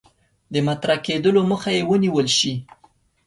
[0.53, 2.53] د مطرح کېدلو مخه یې ونیول شي.